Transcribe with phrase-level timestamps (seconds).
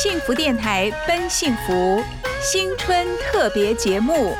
[0.00, 2.00] 幸福电台奔幸福
[2.40, 4.32] 新春特别节目。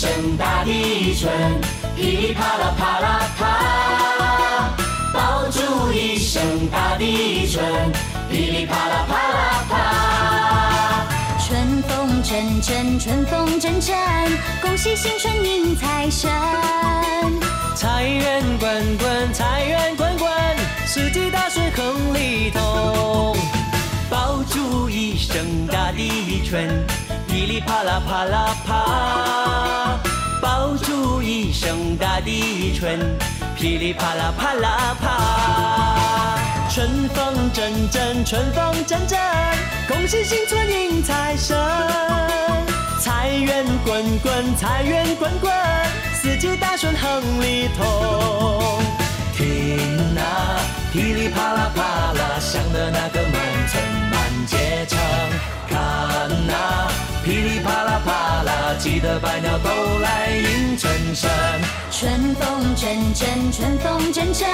[0.00, 1.30] 声大地震，
[1.94, 3.44] 噼里啪啦啪啦啪。
[5.12, 7.62] 爆竹一声大地震，
[8.30, 11.06] 噼里啪啦啪啦啪。
[11.38, 13.94] 春风阵阵，春风阵阵，
[14.62, 16.30] 恭喜新春迎财神。
[17.76, 20.30] 财源滚滚，财源滚滚，
[20.86, 23.36] 四季大顺亨利通。
[24.08, 26.86] 爆竹一声大地震，
[27.28, 29.39] 噼里啪啦啪啦啪。
[30.40, 32.98] 爆竹一声大地春，
[33.56, 36.38] 噼里啪啦啪啦啪。
[36.70, 39.18] 春风阵阵，春风阵阵，
[39.86, 41.56] 恭喜新春迎财神。
[43.00, 45.52] 财源滚滚，财源滚滚，
[46.14, 48.82] 四季大顺亨利通。
[49.36, 50.22] 听那
[50.92, 51.82] 噼里啪啦啪
[52.12, 54.98] 啦响的那个满村满街唱，
[55.68, 55.78] 看
[56.46, 56.88] 那
[57.24, 57.99] 噼里啪啦
[58.80, 61.30] 记得百鸟都来迎春神。
[61.90, 64.48] 春风阵阵，春风阵阵，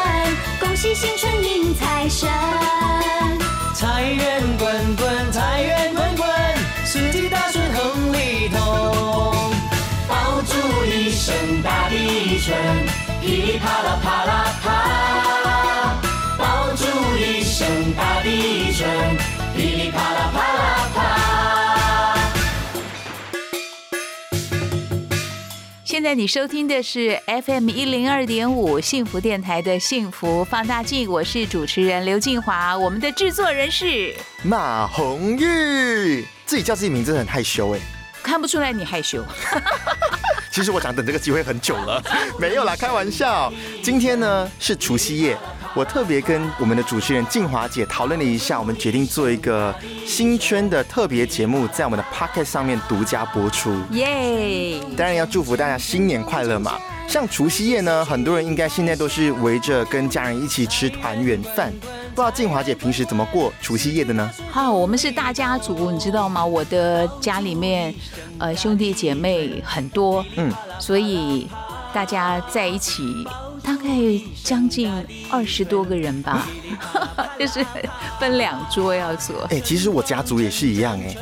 [0.59, 2.29] 恭喜新春迎财神。
[3.73, 6.29] 财源滚滚，财源滚滚，
[6.85, 8.59] 四季大顺亨利通。
[10.09, 12.59] 爆竹一声大地春，
[13.21, 14.67] 噼里啪啦啪啦啪。
[16.37, 16.85] 爆竹
[17.17, 18.91] 一声大地春，
[19.55, 21.16] 噼里啪啦啪啦啪。
[26.07, 37.81] 在你收听的是 FM 一零二点五幸福电台的幸福放大镜，我是主持人刘静华，我们的制作人是马红玉，自己叫自己名字很害羞哎。
[38.23, 39.21] 看不出来你害羞，
[40.53, 42.01] 其实我想等这个机会很久了，
[42.39, 43.53] 没有啦，开玩笑。
[43.83, 45.37] 今天呢是除夕夜，
[45.77, 49.75] 我特别跟我们的主持人静华姐讨论了一下，我们决定做一个
[50.07, 53.79] 新春的特别节目，在我们的 Pocket 上面独家播出。
[53.91, 54.81] 耶！
[54.97, 56.79] 当然要祝福大家新年快乐嘛。
[57.07, 61.71] 像除夕夜呢，很多人应该现在都是围着跟家人一起吃团圆饭。
[62.15, 64.31] 不知道静华姐平时怎么过除夕夜的呢？
[64.51, 66.45] 好，我们是大家族，你知道吗？
[66.45, 67.95] 我的家里面，
[68.39, 70.51] 呃，兄弟姐妹很多，嗯，
[70.81, 71.47] 所以
[71.93, 73.27] 大家在一起，
[73.67, 73.89] 大概
[74.45, 74.89] 将近
[75.29, 76.47] 二十多个人吧，
[77.37, 77.67] 就是
[78.21, 79.43] 分两桌要做。
[79.51, 81.17] 哎、其实我家族也是一样哎、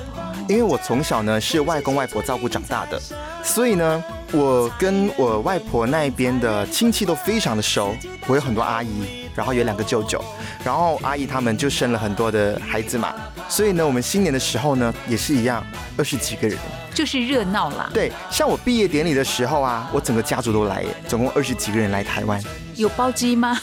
[0.46, 3.00] 因为我从小呢是外公外婆照顾长大的，
[3.42, 7.96] 所以呢，我跟我外婆那一边的亲戚都非常的熟。
[8.26, 10.22] 我有很多阿姨，然后有两个舅舅，
[10.62, 13.14] 然后阿姨他们就生了很多的孩子嘛，
[13.48, 15.64] 所以呢，我们新年的时候呢也是一样，
[15.96, 16.58] 二十几个人。
[16.94, 17.90] 就是热闹啦。
[17.92, 22.40] 对，像我毕业典礼的时候啊，我整个家族都来耶，总共二十几个人来台湾，
[22.76, 23.58] 有包机吗？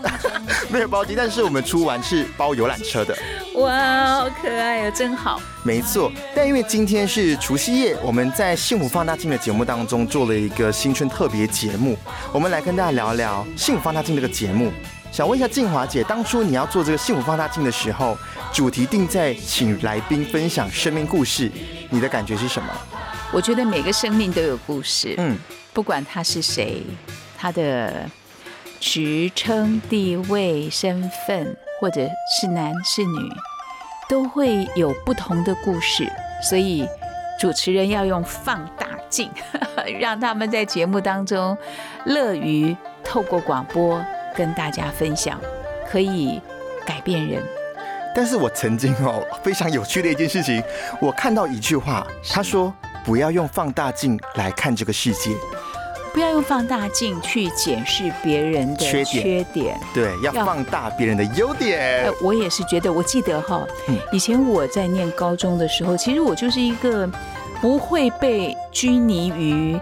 [0.68, 3.16] 没有包机，但是我们出完是包游览车的。
[3.54, 5.40] 哇，好可爱哦，真好。
[5.62, 11.96] 没错，但因为今天是除夕夜，我们在幸福放大镜的节目当中做了一个新春特别节目，
[12.30, 14.70] 我们来跟大家聊聊幸福放大镜这个节目。
[15.12, 18.16] 想问一下静华姐，当初你要做这个幸福放大镜的时候，
[18.52, 21.50] 主题定在请来宾分享生命故事，
[21.88, 22.68] 你的感觉是什么？
[23.32, 25.38] 我觉得每个生命都有故事，嗯，
[25.72, 26.82] 不管他是谁，
[27.38, 28.08] 他的
[28.78, 32.06] 职称、地位、身份，或者
[32.38, 33.32] 是男是女，
[34.08, 36.06] 都会有不同的故事。
[36.42, 36.86] 所以
[37.40, 39.30] 主持人要用放大镜，
[39.98, 41.56] 让他们在节目当中
[42.04, 44.04] 乐于透过广播
[44.36, 45.40] 跟大家分享，
[45.90, 46.40] 可以
[46.84, 47.42] 改变人。
[48.14, 50.62] 但是我曾经哦非常有趣的一件事情，
[51.00, 52.72] 我看到一句话，他说
[53.04, 55.32] 不要用放大镜来看这个世界，
[56.14, 62.12] 不要用放大镜去检视别人的缺点缺点对，要要放大别人的优点呃，。
[62.22, 67.06] 我也是觉得，我记得哈嗯，以前我在念高中的时候，其实我就是一个
[67.60, 69.78] 不会被拘泥于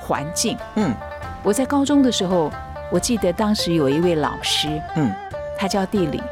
[0.00, 0.56] 环境。
[0.76, 0.94] 嗯
[1.42, 2.50] 我在高中的时候，
[2.90, 5.12] 我记得当时有一位老师，嗯，
[5.58, 6.22] 他教地理，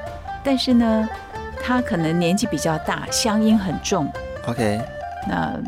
[0.45, 1.09] 但是呢，
[1.63, 4.09] 他可能年纪比较大，乡音很重
[4.47, 4.81] ，，OK，
[5.29, 5.59] 那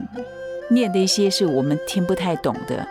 [0.71, 2.87] 念的一些是我们听不太懂的。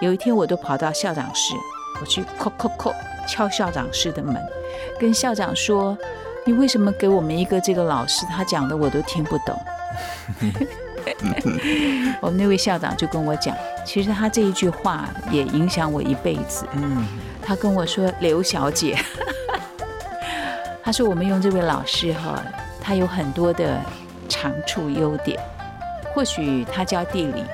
[0.00, 1.54] 有一天，我都跑到校长室，
[2.00, 2.92] 我去叩叩叩
[3.26, 4.36] 敲校长室的门，
[4.98, 5.96] 跟校长说
[6.44, 9.56] ：“你为什么给我们一个这个老师，他讲的我都听不懂？”
[12.20, 13.54] 我们那位校长就跟我讲，
[13.84, 16.66] 其实他这一句话也影响我一辈子。
[16.72, 17.06] 嗯，
[17.44, 18.98] 他跟我说：“刘小姐，
[20.82, 22.42] 他说我们用这位老师哈，
[22.80, 23.78] 他有很多的
[24.28, 25.38] 长处优点，
[26.14, 27.44] 或许他教地理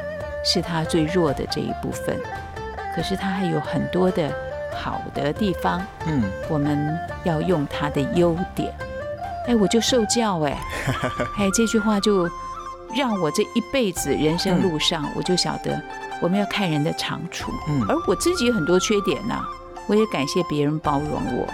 [0.44, 2.16] 是他最弱的这一部分，
[2.94, 4.32] 可是他还有很多的
[4.72, 8.72] 好的地方，嗯，我们要用他的优点。”
[9.48, 10.56] 哎，我就受教哎，
[11.38, 12.30] 哎，这句话就
[12.94, 15.82] 让我这一辈子人生路上，我就晓得
[16.20, 17.84] 我们要看人的长处，嗯。
[17.88, 19.42] 而我自己有很多缺点呐、
[19.86, 21.46] 我也感谢别人包容我。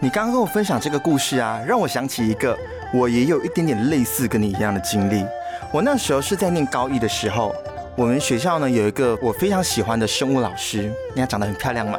[0.00, 2.58] 你刚刚跟我分享这个故事啊，让我想起一个
[2.92, 5.24] 我也有一点点类似跟你一样的经历。
[5.72, 7.54] 我那时候是在念高一的时候，
[7.96, 11.98] 我们学校呢有一个我非常喜欢的生物老师，你看长得很漂亮嘛，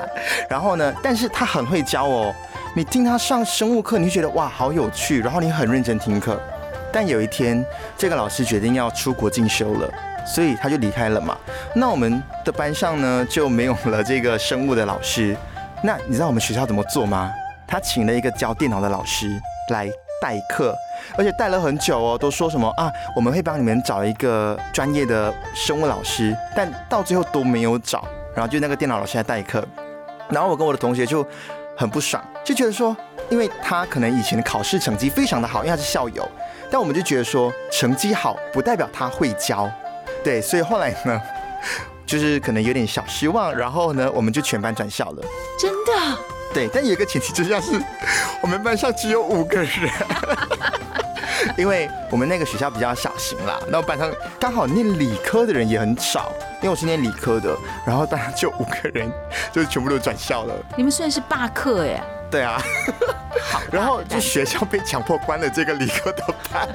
[0.50, 2.34] 然后呢，但是他很会教哦。
[2.76, 6.42] 你听他上生物课，你就觉得哇好有趣，然后你很认真听课。
[6.92, 7.64] 但有一天，
[7.98, 9.94] 这个老师决定要出国进修了，
[10.26, 11.38] 所以他就离开了嘛。
[11.76, 15.38] 那我们的班上呢就没有了这个生物的老师。
[15.84, 17.32] 那你知道我们学校怎么做吗？
[17.68, 19.28] 他请了一个教电脑的老师
[19.70, 19.90] 来
[20.22, 20.76] 代课，
[21.18, 28.04] 而且带了很久哦，都说什么啊，我们会帮你们找一个专业的生物老师，但到最后都没有找，
[28.36, 29.66] 然后就那个电脑老师来代课，
[30.30, 31.26] 然后我跟我的同学就
[31.76, 32.96] 很不爽，就觉得说，
[33.30, 36.30] 因为他可能以前的考试成绩非常的好，因为他是校友，
[36.70, 39.72] 但我们就觉得说，成绩好不代表他会教，
[40.24, 41.20] 对，所以后来呢，
[42.12, 45.24] 就是可能有点小失望，然后呢，我们就全班转校了。
[45.58, 46.18] 真的，
[46.54, 47.82] 对，但有一个前提之下是，
[48.42, 49.90] 我们班上只有五个人，
[51.58, 57.56] 因为我们那个学校比较小型啦，然后班上刚好念理科的人也很少，因为我是念理科的，
[57.86, 59.10] 然后大家就五个人，
[59.54, 60.54] 就全部都转校了。
[60.76, 62.62] 你们算是罢课耶，对啊，
[63.50, 66.68] 好然后就学校被强迫关了这个理科的班。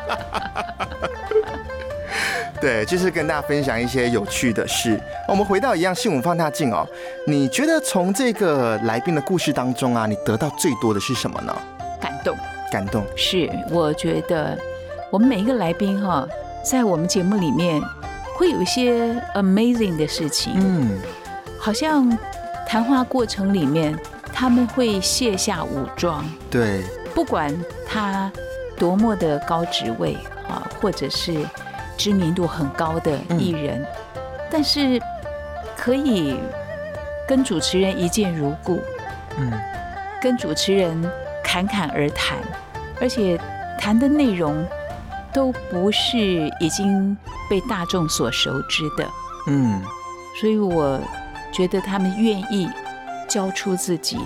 [2.60, 5.00] 对，就是跟大家分享一些有趣的事。
[5.28, 6.86] 我们回到一样新闻放大镜哦，
[7.26, 11.56] 你觉得从这个来宾的故事当中啊，你得到最多的是什么呢？
[12.00, 12.36] 感动。
[12.72, 13.04] 感动。
[13.14, 14.58] 是，我觉得
[15.08, 16.28] 我们每一个来宾哈，
[16.64, 17.80] 在我们节目里面
[18.34, 20.98] 会有一些 amazing 的事情，嗯，
[21.60, 22.10] 好像
[22.66, 23.96] 谈话过程里面
[24.32, 26.82] 他们会卸下武装，对，
[27.14, 27.56] 不管
[27.88, 28.30] 他
[28.76, 30.14] 多么的高职位
[30.48, 31.36] 啊，或者是
[31.96, 33.84] 知名度很高的艺人，
[34.50, 35.00] 但是
[35.76, 36.36] 可以
[37.26, 38.80] 跟主持人一见如故，
[39.38, 39.50] 嗯，
[40.20, 41.10] 跟主持人
[41.42, 42.38] 侃侃而谈，
[43.00, 43.38] 而且
[43.78, 44.66] 谈的内容
[45.32, 46.18] 都不是
[46.60, 47.16] 已经
[47.48, 49.08] 被大众所熟知的，
[49.48, 49.80] 嗯，
[50.40, 51.00] 所以我
[51.52, 52.68] 觉得他们愿意
[53.28, 54.18] 交出自己，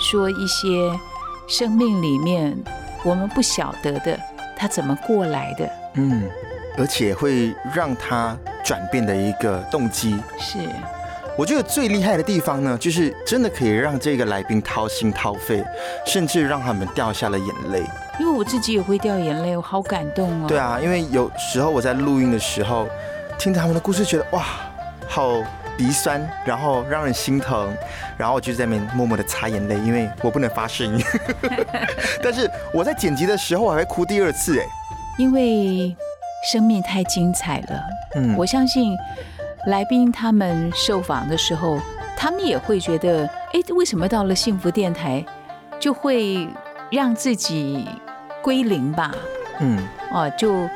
[0.00, 0.68] 说一些
[1.46, 2.56] 生命里面
[3.04, 4.18] 我们不晓得的，
[4.56, 6.28] 他怎么过来的，嗯，
[6.76, 10.20] 而且会让他转变的一个动机。
[10.38, 10.58] 是
[11.36, 15.64] 我觉得最厉害的地方呢，就是真的可以让这个来宾掏心掏肺，
[16.06, 17.82] 甚至让他们掉下了眼泪。
[18.20, 20.46] 因为我自己也会掉眼泪，我好感动哦。
[20.46, 22.86] 对啊，因为有时候我在录音的时候，
[23.36, 24.44] 听着他们的故事，觉得哇，
[25.08, 25.42] 好
[25.76, 27.76] 鼻酸，然后让人心疼，
[28.16, 31.04] 然后我就在那边默默的擦眼泪，因为我不能发声音。
[32.22, 34.64] 但是我在剪辑的时候，我还会哭第二次，哎，
[35.18, 35.96] 因为
[36.44, 37.82] 生命太精彩了。
[38.16, 38.96] 嗯我相信
[39.66, 41.80] 来宾他们受访的时候，
[42.16, 45.24] 他们也会觉得，哎，为什么到了幸福电台
[45.80, 46.46] 就会
[46.90, 47.88] 让自己
[48.42, 49.12] 归零吧？
[49.60, 49.82] 嗯
[50.12, 50.68] 哦，就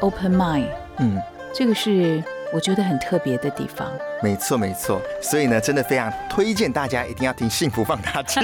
[0.00, 0.68] open mind，
[0.98, 1.20] 嗯。
[1.52, 2.22] 这个是
[2.52, 3.90] 我觉得很特别的地方。
[4.22, 8.42] 没错，没错，所以呢，真的非常推荐大家一定要听《幸福放大镜》。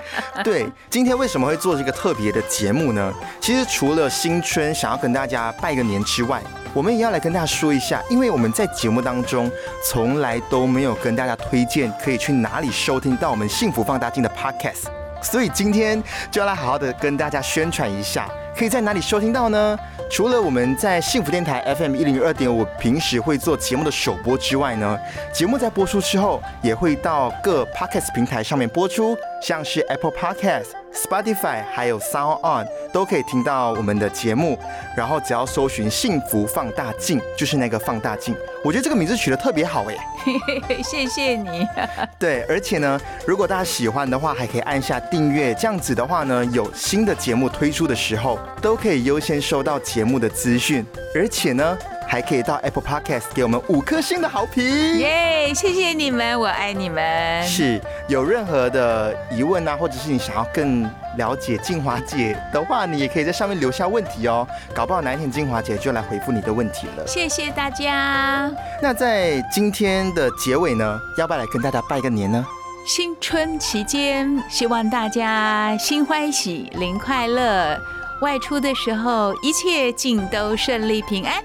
[0.44, 3.12] 对，今天为什么会做这个特别的节目呢？
[3.40, 6.42] 其实除了新春想要跟大家拜个年之外，
[6.74, 9.50] 我们也要来跟大家说一下，因为我们在节目当中
[9.84, 14.88] 从来都没有跟大家推荐可以去哪里收听到我们《幸福放大镜》的 Podcast，
[15.22, 19.78] 所以今天就要来好好的跟大家宣传一下，可以在哪里收听到呢？
[20.10, 24.98] 除了我们在幸福电台 FM 一零二点五平时会做节目的首播之外呢，
[25.32, 34.58] 节目在播出之后也会到各 Podcast 平台上面播出，像是 Apple Podcast、Spotify 还有 Sound On 都可以听到我们的节目。
[34.96, 38.34] 然后只要搜寻“幸福放大镜”，就是那个放大镜。
[38.62, 39.96] 我觉得这个名字取得特别好哎。
[40.84, 41.66] 谢谢你。
[42.18, 54.64] 对，而且呢，如果大家喜欢的话，还可以按下订阅，这样子的话呢，有新的节目推出的时候，都可以优先收到节目的资讯，而且呢，还可以到 Apple Podcast 给我们五颗星的好评。
[54.98, 57.42] 耶谢谢你们，我爱你们。
[57.44, 67.06] 是有任何的疑问啊，或者是你想要更了解静华姐的话，你也可以在上面留下问题哦，搞不好哪一天静华姐就来回复你的问题了。
[67.06, 68.50] 谢谢大家。
[68.82, 72.44] 那在今天的结尾呢，要不要来跟大家拜个年呢？
[72.86, 77.80] 新春期间，希望大家心欢喜、灵快乐。
[78.20, 81.42] 外出的时候，一切尽都顺利平安。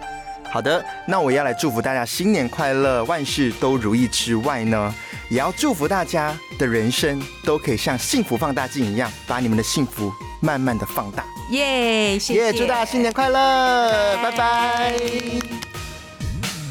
[0.51, 4.93] 好的，那我要来祝福大家新年快乐，万事都如意之外呢，
[5.29, 11.23] 也要祝福大家的人生都可以像幸福放大镜一样，把你们的幸福慢慢的放大。
[11.51, 14.93] 耶，谢谢，祝大家新年快乐，拜拜。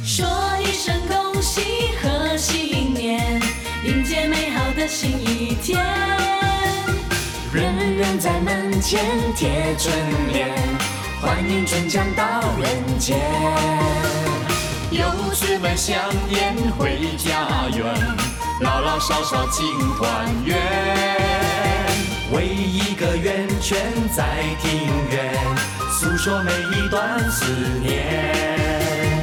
[0.04, 0.26] 说
[0.60, 3.40] 一声恭喜贺新年，
[3.84, 5.78] 迎接美好的新一天。
[7.52, 9.00] 人人在门前
[9.34, 9.94] 贴春
[10.32, 10.50] 联，
[11.20, 13.18] 欢迎春江到人间。
[14.90, 15.96] 游子们相
[16.30, 17.84] 烟回家园，
[18.60, 20.56] 老老少少庆团圆。
[22.32, 23.78] 围一个圆圈
[24.14, 24.24] 在
[24.62, 25.34] 庭院，
[25.90, 27.44] 诉说每一段思
[27.82, 29.18] 念。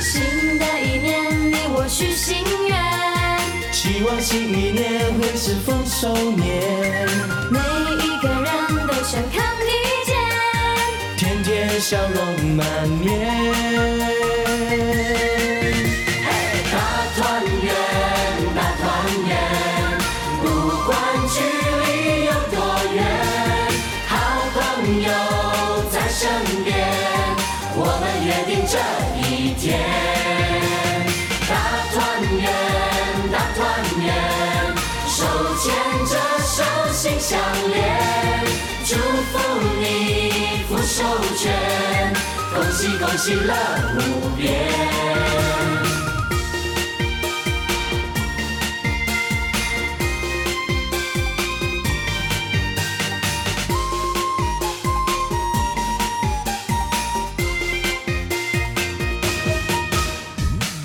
[0.00, 7.06] 新的一年，你我许心愿，希望新一年会是丰收年，
[11.88, 12.18] 笑容
[12.56, 13.06] 满面。
[16.24, 16.28] 嘿
[16.72, 16.74] 大
[17.14, 17.22] 团
[17.62, 17.70] 圆，
[18.56, 18.84] 大团
[19.28, 19.30] 圆，
[20.42, 20.44] 不
[20.84, 20.90] 管
[21.32, 21.36] 距
[21.84, 21.86] 离
[22.24, 22.58] 有多
[22.92, 22.98] 远，
[24.08, 24.10] 好
[24.52, 24.58] 朋
[25.00, 25.08] 友
[25.92, 26.18] 在身
[26.64, 26.74] 边，
[27.76, 28.74] 我们约定这
[29.20, 29.64] 一天。
[31.48, 31.54] 大
[31.94, 31.96] 团
[32.34, 32.44] 圆，
[33.30, 33.62] 大团
[34.02, 34.04] 圆，
[35.06, 35.14] 手
[35.62, 35.64] 牵
[36.04, 36.12] 着
[36.42, 36.56] 手
[36.92, 37.38] 心相
[37.70, 37.78] 连，
[42.54, 43.54] 恭喜恭喜乐
[43.96, 44.46] 无边。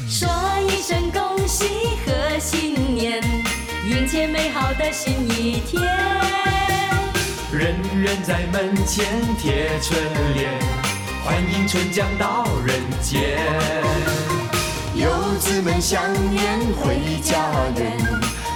[0.07, 0.27] 说
[0.67, 1.65] 一声恭喜
[2.05, 3.21] 贺新年，
[3.87, 6.30] 迎接美好的新一天。
[7.99, 9.05] 人在门前
[9.37, 9.99] 贴春
[10.33, 10.49] 联，
[11.25, 13.37] 欢迎春江到人间。
[14.95, 17.37] 游子们想念回家
[17.75, 17.97] 园，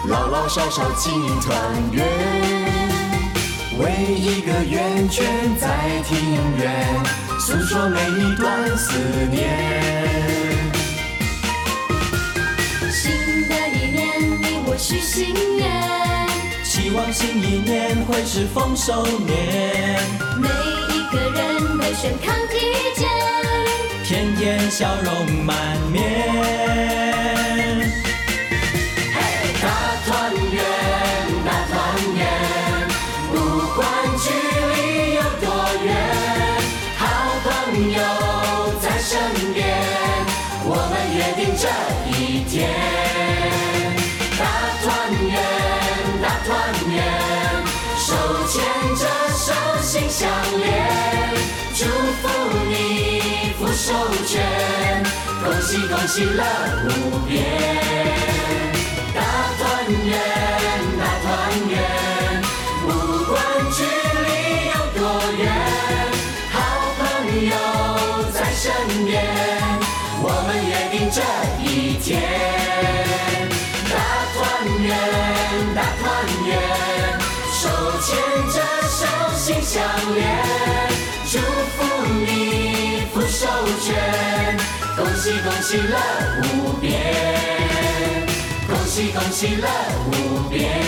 [0.08, 1.12] 老老少少庆
[1.42, 1.54] 团
[1.92, 2.06] 圆。
[3.78, 5.28] 围一个圆圈
[5.60, 5.68] 在
[6.08, 6.18] 庭
[6.58, 6.86] 院，
[7.38, 8.98] 诉说每一段思
[9.30, 10.64] 念。
[12.90, 13.12] 新
[13.50, 15.70] 的一年，你我许心愿，
[16.76, 19.98] 希望新一年会是丰收年，
[20.38, 22.60] 每一个人都选康体
[22.98, 23.08] 健。
[24.04, 25.56] 天天笑容满
[25.90, 27.05] 面。
[50.18, 50.30] 相
[50.62, 51.34] 连，
[51.74, 52.30] 祝福
[52.70, 53.92] 你福寿
[54.26, 55.04] 全，
[55.44, 56.42] 恭喜恭喜乐
[56.86, 58.75] 无边。
[79.46, 79.84] 心相
[80.16, 80.26] 连，
[81.30, 83.46] 祝福你福寿
[83.80, 84.58] 全，
[84.98, 85.96] 恭喜恭喜乐
[86.42, 86.90] 无边。
[88.68, 89.68] 恭喜恭喜乐
[90.08, 90.82] 无边，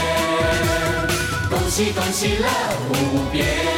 [1.52, 2.48] 恭喜恭喜乐
[2.90, 3.77] 无边。